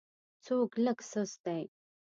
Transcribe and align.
څوک 0.45 0.71
لږ 0.85 0.99
سست 1.11 1.37
دی. 1.45 1.63